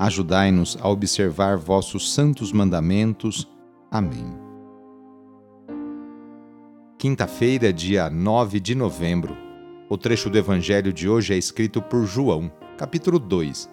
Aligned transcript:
Ajudai-nos 0.00 0.78
a 0.80 0.88
observar 0.88 1.58
vossos 1.58 2.14
santos 2.14 2.52
mandamentos. 2.52 3.46
Amém. 3.90 4.34
Quinta-feira, 6.96 7.70
dia 7.70 8.08
9 8.08 8.60
de 8.60 8.74
novembro. 8.74 9.36
O 9.90 9.98
trecho 9.98 10.30
do 10.30 10.38
Evangelho 10.38 10.90
de 10.90 11.06
hoje 11.06 11.34
é 11.34 11.36
escrito 11.36 11.82
por 11.82 12.06
João, 12.06 12.50
capítulo 12.78 13.18
2, 13.18 13.70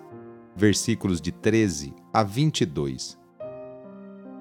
versículos 0.54 1.22
de 1.22 1.32
13 1.32 1.94
a 2.14 2.24
22. 2.24 3.18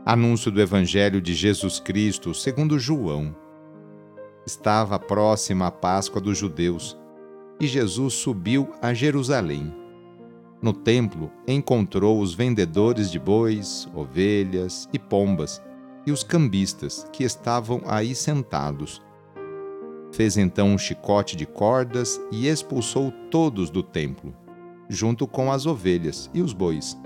Anúncio 0.04 0.50
do 0.50 0.60
Evangelho 0.60 1.20
de 1.20 1.34
Jesus 1.34 1.78
Cristo 1.78 2.34
segundo 2.34 2.80
João. 2.80 3.32
Estava 4.44 4.98
próxima 4.98 5.68
a 5.68 5.70
Páscoa 5.70 6.20
dos 6.20 6.36
judeus 6.36 6.98
e 7.60 7.66
Jesus 7.68 8.14
subiu 8.14 8.72
a 8.82 8.92
Jerusalém 8.92 9.85
no 10.60 10.72
templo, 10.72 11.30
encontrou 11.46 12.20
os 12.20 12.34
vendedores 12.34 13.10
de 13.10 13.18
bois, 13.18 13.88
ovelhas 13.94 14.88
e 14.92 14.98
pombas 14.98 15.62
e 16.06 16.12
os 16.12 16.22
cambistas 16.22 17.06
que 17.12 17.24
estavam 17.24 17.82
aí 17.86 18.14
sentados. 18.14 19.02
Fez 20.12 20.36
então 20.36 20.68
um 20.68 20.78
chicote 20.78 21.36
de 21.36 21.44
cordas 21.44 22.20
e 22.32 22.48
expulsou 22.48 23.12
todos 23.30 23.68
do 23.68 23.82
templo, 23.82 24.34
junto 24.88 25.26
com 25.26 25.52
as 25.52 25.66
ovelhas 25.66 26.30
e 26.32 26.40
os 26.40 26.52
bois. 26.52 26.96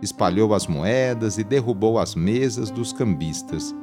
Espalhou 0.00 0.54
as 0.54 0.66
moedas 0.66 1.38
e 1.38 1.44
derrubou 1.44 1.98
as 1.98 2.14
mesas 2.14 2.70
dos 2.70 2.92
cambistas. 2.92 3.74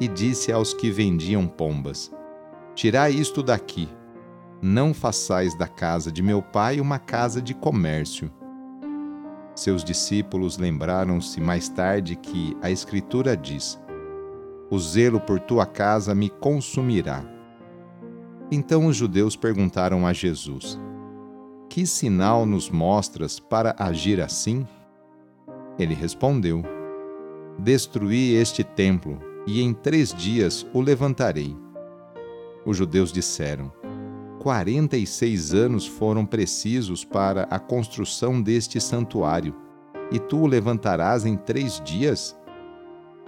E 0.00 0.08
disse 0.08 0.50
aos 0.50 0.72
que 0.72 0.90
vendiam 0.90 1.46
pombas: 1.46 2.10
Tirai 2.74 3.12
isto 3.12 3.42
daqui 3.42 3.88
não 4.60 4.92
façais 4.92 5.54
da 5.54 5.68
casa 5.68 6.10
de 6.10 6.22
meu 6.22 6.42
pai 6.42 6.80
uma 6.80 6.98
casa 6.98 7.40
de 7.40 7.54
comércio. 7.54 8.30
Seus 9.54 9.82
discípulos 9.82 10.56
lembraram-se 10.58 11.40
mais 11.40 11.68
tarde 11.68 12.16
que 12.16 12.56
a 12.62 12.70
Escritura 12.70 13.36
diz: 13.36 13.80
O 14.70 14.78
zelo 14.78 15.20
por 15.20 15.40
tua 15.40 15.66
casa 15.66 16.14
me 16.14 16.28
consumirá. 16.28 17.24
Então 18.50 18.86
os 18.86 18.96
judeus 18.96 19.36
perguntaram 19.36 20.06
a 20.06 20.12
Jesus: 20.12 20.78
Que 21.68 21.86
sinal 21.86 22.46
nos 22.46 22.70
mostras 22.70 23.38
para 23.38 23.74
agir 23.78 24.20
assim? 24.20 24.66
Ele 25.78 25.94
respondeu: 25.94 26.62
Destruí 27.58 28.34
este 28.34 28.62
templo, 28.62 29.18
e 29.46 29.60
em 29.60 29.72
três 29.72 30.14
dias 30.14 30.66
o 30.72 30.80
levantarei. 30.80 31.56
Os 32.64 32.76
judeus 32.76 33.12
disseram: 33.12 33.72
46 34.38 35.52
anos 35.52 35.86
foram 35.86 36.24
precisos 36.24 37.04
para 37.04 37.42
a 37.50 37.58
construção 37.58 38.40
deste 38.40 38.80
santuário, 38.80 39.54
e 40.12 40.18
tu 40.18 40.38
o 40.38 40.46
levantarás 40.46 41.26
em 41.26 41.36
três 41.36 41.80
dias? 41.84 42.36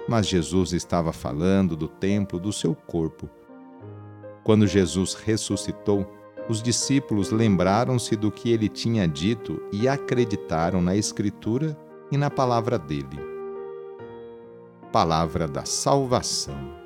Mas 0.09 0.27
Jesus 0.27 0.73
estava 0.73 1.13
falando 1.13 1.77
do 1.77 1.89
templo 1.89 2.39
do 2.39 2.53
seu 2.53 2.75
corpo. 2.75 3.29
Quando 4.45 4.67
Jesus 4.67 5.15
ressuscitou, 5.15 6.07
os 6.49 6.63
discípulos 6.63 7.31
lembraram-se 7.31 8.17
do 8.17 8.31
que 8.31 8.51
ele 8.51 8.69
tinha 8.69 9.07
dito 9.07 9.61
e 9.73 9.87
acreditaram 9.89 10.81
na 10.81 10.97
Escritura 10.97 11.77
e 12.11 12.17
na 12.17 12.31
palavra 12.31 12.79
dele. 12.79 13.21
Palavra 14.91 15.47
da 15.47 15.65
Salvação. 15.65 16.81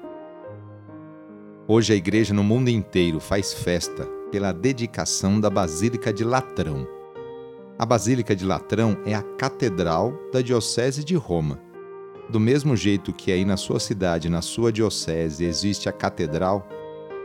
Hoje 1.66 1.94
a 1.94 1.96
igreja 1.96 2.34
no 2.34 2.44
mundo 2.44 2.68
inteiro 2.68 3.20
faz 3.20 3.54
festa 3.54 4.13
pela 4.30 4.52
dedicação 4.52 5.40
da 5.40 5.50
Basílica 5.50 6.12
de 6.12 6.24
Latrão. 6.24 6.86
A 7.78 7.84
Basílica 7.84 8.36
de 8.36 8.44
Latrão 8.44 8.96
é 9.04 9.14
a 9.14 9.22
catedral 9.22 10.12
da 10.32 10.40
Diocese 10.40 11.02
de 11.04 11.16
Roma. 11.16 11.58
Do 12.28 12.40
mesmo 12.40 12.76
jeito 12.76 13.12
que 13.12 13.32
aí 13.32 13.44
na 13.44 13.56
sua 13.56 13.80
cidade, 13.80 14.28
na 14.28 14.40
sua 14.40 14.72
diocese, 14.72 15.44
existe 15.44 15.88
a 15.88 15.92
catedral, 15.92 16.66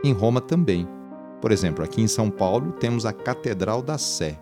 em 0.04 0.12
Roma 0.12 0.40
também. 0.40 0.86
Por 1.40 1.52
exemplo, 1.52 1.84
aqui 1.84 2.02
em 2.02 2.06
São 2.08 2.30
Paulo 2.30 2.72
temos 2.72 3.06
a 3.06 3.12
Catedral 3.12 3.80
da 3.80 3.96
Sé. 3.96 4.38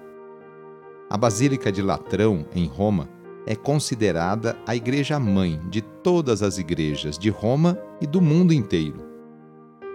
A 1.09 1.17
Basílica 1.17 1.71
de 1.71 1.81
Latrão, 1.81 2.45
em 2.55 2.67
Roma, 2.67 3.09
é 3.47 3.55
considerada 3.55 4.59
a 4.67 4.75
igreja 4.75 5.19
mãe 5.19 5.61
de 5.71 5.81
todas 5.81 6.43
as 6.43 6.59
igrejas 6.59 7.19
de 7.19 7.31
Roma 7.31 7.79
e 8.01 8.07
do 8.07 8.21
mundo 8.21 8.53
inteiro. 8.53 9.07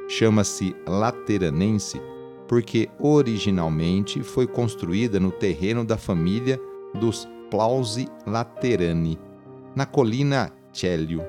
Chama-se 0.08 0.76
Lateranense 0.88 2.02
porque 2.48 2.90
originalmente 3.00 4.22
foi 4.22 4.46
construída 4.46 5.20
no 5.20 5.32
terreno 5.32 5.84
da 5.84 5.98
família 5.98 6.60
dos 6.94 7.28
Plausi 7.50 8.08
Laterani, 8.26 9.20
na 9.76 9.86
colina 9.86 10.52
Célio. 10.72 11.22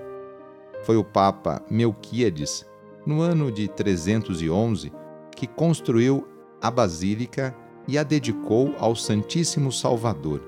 Foi 0.84 0.97
o 0.97 1.04
Papa 1.04 1.62
Melquíades, 1.70 2.66
no 3.06 3.20
ano 3.20 3.50
de 3.50 3.69
311, 3.69 4.92
que 5.36 5.47
construiu 5.47 6.26
a 6.60 6.70
basílica 6.70 7.54
e 7.86 7.98
a 7.98 8.02
dedicou 8.02 8.75
ao 8.78 8.96
Santíssimo 8.96 9.70
Salvador. 9.70 10.42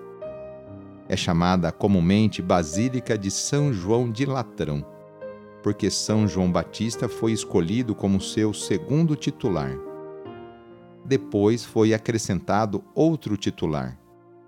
É 1.08 1.16
chamada 1.16 1.70
comumente 1.70 2.42
Basílica 2.42 3.16
de 3.16 3.30
São 3.30 3.72
João 3.72 4.10
de 4.10 4.26
Latrão 4.26 4.84
porque 5.66 5.90
São 5.90 6.28
João 6.28 6.48
Batista 6.48 7.08
foi 7.08 7.32
escolhido 7.32 7.92
como 7.92 8.20
seu 8.20 8.54
segundo 8.54 9.16
titular. 9.16 9.76
Depois 11.06 11.64
foi 11.64 11.94
acrescentado 11.94 12.82
outro 12.94 13.36
titular, 13.36 13.96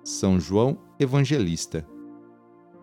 São 0.02 0.40
João 0.40 0.76
Evangelista. 0.98 1.86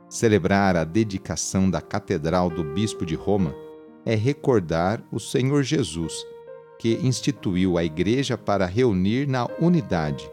Celebrar 0.10 0.78
a 0.78 0.86
dedicação 0.86 1.70
da 1.70 1.82
Catedral 1.82 2.50
do 2.50 2.64
Bispo 2.64 3.06
de 3.06 3.16
Roma 3.16 3.54
é 4.06 4.16
recordar 4.16 5.04
o 5.12 5.20
Senhor 5.20 5.62
Jesus, 5.64 6.14
que 6.80 6.94
instituiu 7.04 7.78
a 7.78 7.84
Igreja 7.84 8.38
para 8.38 8.66
reunir 8.66 9.28
na 9.28 9.46
unidade, 9.60 10.32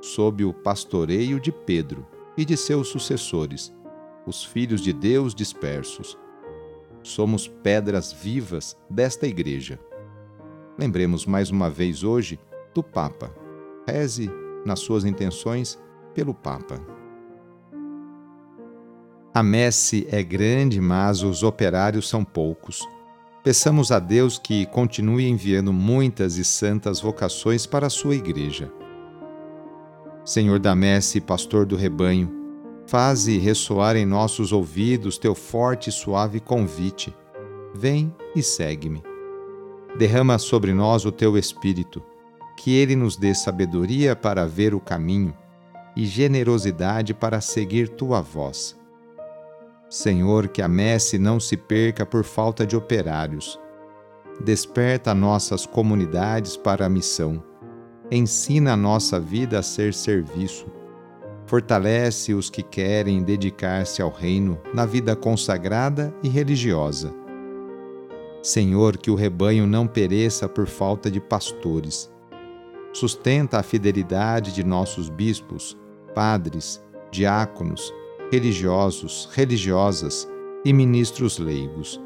sob 0.00 0.44
o 0.44 0.52
pastoreio 0.52 1.40
de 1.40 1.50
Pedro 1.50 2.06
e 2.36 2.44
de 2.44 2.56
seus 2.56 2.88
sucessores, 2.88 3.74
os 4.26 4.44
filhos 4.44 4.80
de 4.80 4.92
Deus 4.92 5.34
dispersos 5.34 6.16
somos 7.02 7.46
pedras 7.46 8.12
vivas 8.12 8.76
desta 8.88 9.26
igreja. 9.26 9.78
Lembremos 10.78 11.26
mais 11.26 11.50
uma 11.50 11.68
vez 11.68 12.02
hoje 12.02 12.40
do 12.74 12.82
Papa. 12.82 13.32
Reze 13.86 14.30
nas 14.64 14.80
suas 14.80 15.04
intenções 15.04 15.78
pelo 16.14 16.34
Papa. 16.34 16.80
A 19.32 19.42
messe 19.42 20.06
é 20.10 20.22
grande, 20.22 20.80
mas 20.80 21.22
os 21.22 21.42
operários 21.42 22.08
são 22.08 22.24
poucos. 22.24 22.86
Peçamos 23.42 23.90
a 23.90 23.98
Deus 23.98 24.38
que 24.38 24.66
continue 24.66 25.28
enviando 25.28 25.72
muitas 25.72 26.36
e 26.36 26.44
santas 26.44 27.00
vocações 27.00 27.66
para 27.66 27.86
a 27.86 27.90
sua 27.90 28.14
igreja. 28.14 28.72
Senhor 30.24 30.58
da 30.58 30.74
messe, 30.74 31.20
pastor 31.20 31.66
do 31.66 31.76
rebanho, 31.76 32.44
Faze 32.86 33.38
ressoar 33.38 33.96
em 33.96 34.04
nossos 34.04 34.52
ouvidos 34.52 35.16
teu 35.16 35.34
forte 35.34 35.88
e 35.88 35.92
suave 35.92 36.38
convite. 36.38 37.14
Vem 37.74 38.14
e 38.36 38.42
segue-me. 38.42 39.02
Derrama 39.98 40.38
sobre 40.38 40.74
nós 40.74 41.04
o 41.06 41.12
teu 41.12 41.38
espírito, 41.38 42.02
que 42.56 42.74
ele 42.74 42.96
nos 42.96 43.16
dê 43.16 43.34
sabedoria 43.34 44.14
para 44.14 44.46
ver 44.46 44.74
o 44.74 44.80
caminho 44.80 45.34
e 45.96 46.04
generosidade 46.04 47.14
para 47.14 47.40
seguir 47.40 47.88
tua 47.88 48.20
voz. 48.20 48.76
Senhor, 49.88 50.48
que 50.48 50.60
a 50.60 50.68
messe 50.68 51.18
não 51.18 51.38
se 51.38 51.56
perca 51.56 52.04
por 52.04 52.24
falta 52.24 52.66
de 52.66 52.76
operários. 52.76 53.60
Desperta 54.44 55.14
nossas 55.14 55.66
comunidades 55.66 56.56
para 56.56 56.86
a 56.86 56.88
missão. 56.88 57.42
Ensina 58.10 58.72
a 58.72 58.76
nossa 58.76 59.20
vida 59.20 59.58
a 59.58 59.62
ser 59.62 59.94
serviço. 59.94 60.66
Fortalece 61.46 62.34
os 62.34 62.50
que 62.50 62.62
querem 62.62 63.22
dedicar-se 63.22 64.02
ao 64.02 64.10
reino 64.10 64.58
na 64.72 64.84
vida 64.84 65.14
consagrada 65.14 66.12
e 66.22 66.28
religiosa. 66.28 67.14
Senhor, 68.42 68.96
que 68.96 69.10
o 69.10 69.14
rebanho 69.14 69.66
não 69.66 69.86
pereça 69.86 70.48
por 70.48 70.66
falta 70.66 71.10
de 71.10 71.20
pastores. 71.20 72.10
Sustenta 72.94 73.58
a 73.58 73.62
fidelidade 73.64 74.54
de 74.54 74.62
nossos 74.62 75.08
bispos, 75.10 75.76
padres, 76.14 76.80
diáconos, 77.10 77.92
religiosos, 78.30 79.28
religiosas 79.32 80.28
e 80.64 80.72
ministros 80.72 81.40
leigos. 81.40 82.00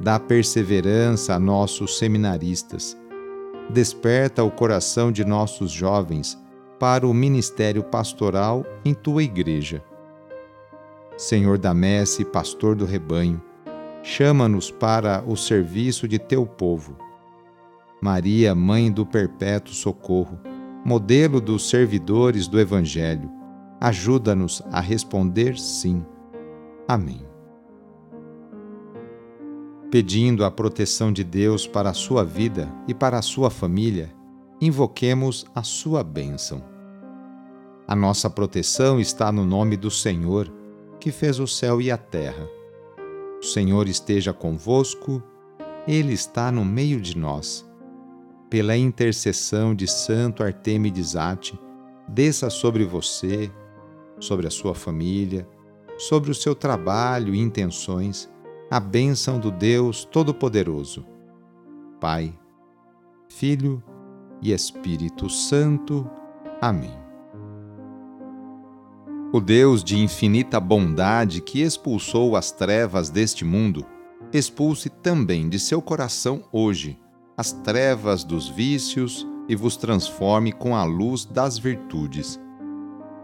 Dá 0.00 0.20
perseverança 0.20 1.34
a 1.34 1.40
nossos 1.40 1.98
seminaristas. 1.98 2.96
Desperta 3.68 4.44
o 4.44 4.50
coração 4.50 5.10
de 5.10 5.24
nossos 5.24 5.72
jovens 5.72 6.38
para 6.78 7.04
o 7.04 7.12
ministério 7.12 7.82
pastoral 7.82 8.64
em 8.84 8.94
tua 8.94 9.24
igreja. 9.24 9.84
Senhor 11.16 11.58
da 11.58 11.74
messe, 11.74 12.24
pastor 12.24 12.76
do 12.76 12.84
rebanho, 12.84 13.42
chama-nos 14.04 14.70
para 14.70 15.24
o 15.26 15.36
serviço 15.36 16.06
de 16.06 16.18
teu 16.18 16.46
povo. 16.46 16.96
Maria, 18.00 18.54
mãe 18.54 18.90
do 18.90 19.04
perpétuo 19.04 19.74
socorro, 19.74 20.40
modelo 20.84 21.38
dos 21.38 21.68
servidores 21.68 22.48
do 22.48 22.58
Evangelho, 22.58 23.30
ajuda-nos 23.78 24.62
a 24.72 24.80
responder 24.80 25.58
sim. 25.58 26.04
Amém. 26.88 27.20
Pedindo 29.90 30.44
a 30.44 30.50
proteção 30.50 31.12
de 31.12 31.22
Deus 31.22 31.66
para 31.66 31.90
a 31.90 31.94
sua 31.94 32.24
vida 32.24 32.72
e 32.88 32.94
para 32.94 33.18
a 33.18 33.22
sua 33.22 33.50
família, 33.50 34.10
invoquemos 34.60 35.44
a 35.54 35.62
sua 35.62 36.02
bênção. 36.02 36.62
A 37.86 37.94
nossa 37.94 38.30
proteção 38.30 38.98
está 38.98 39.30
no 39.30 39.44
nome 39.44 39.76
do 39.76 39.90
Senhor, 39.90 40.50
que 40.98 41.10
fez 41.10 41.38
o 41.38 41.46
céu 41.46 41.82
e 41.82 41.90
a 41.90 41.98
terra. 41.98 42.48
O 43.42 43.44
Senhor 43.44 43.88
esteja 43.88 44.32
convosco, 44.32 45.22
Ele 45.86 46.12
está 46.12 46.50
no 46.52 46.64
meio 46.64 47.00
de 47.00 47.18
nós. 47.18 47.69
Pela 48.50 48.76
intercessão 48.76 49.76
de 49.76 49.86
Santo 49.86 50.42
Artemides 50.42 51.14
Ate, 51.14 51.56
desça 52.08 52.50
sobre 52.50 52.84
você, 52.84 53.48
sobre 54.18 54.48
a 54.48 54.50
sua 54.50 54.74
família, 54.74 55.48
sobre 55.96 56.32
o 56.32 56.34
seu 56.34 56.52
trabalho 56.52 57.32
e 57.32 57.38
intenções, 57.38 58.28
a 58.68 58.80
bênção 58.80 59.38
do 59.38 59.52
Deus 59.52 60.04
Todo-Poderoso. 60.04 61.06
Pai, 62.00 62.36
Filho 63.28 63.80
e 64.42 64.52
Espírito 64.52 65.30
Santo. 65.30 66.10
Amém. 66.60 66.98
O 69.32 69.40
Deus 69.40 69.84
de 69.84 69.96
infinita 69.96 70.58
bondade 70.58 71.40
que 71.40 71.60
expulsou 71.62 72.34
as 72.34 72.50
trevas 72.50 73.10
deste 73.10 73.44
mundo, 73.44 73.86
expulse 74.32 74.90
também 74.90 75.48
de 75.48 75.60
seu 75.60 75.80
coração 75.80 76.42
hoje 76.50 76.98
as 77.40 77.52
trevas 77.52 78.22
dos 78.22 78.48
vícios 78.48 79.26
e 79.48 79.56
vos 79.56 79.76
transforme 79.76 80.52
com 80.52 80.76
a 80.76 80.84
luz 80.84 81.24
das 81.24 81.58
virtudes 81.58 82.38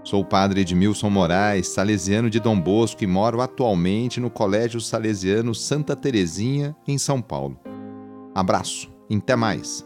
Sou 0.06 0.20
o 0.20 0.24
padre 0.24 0.60
Edmilson 0.60 1.10
Moraes, 1.10 1.66
salesiano 1.66 2.30
de 2.30 2.38
Dom 2.38 2.60
Bosco 2.60 3.02
e 3.02 3.08
moro 3.08 3.40
atualmente 3.40 4.20
no 4.20 4.30
Colégio 4.30 4.80
Salesiano 4.80 5.52
Santa 5.52 5.96
Terezinha, 5.96 6.76
em 6.86 6.96
São 6.96 7.20
Paulo. 7.20 7.58
Abraço, 8.32 8.88
até 9.12 9.34
mais! 9.34 9.84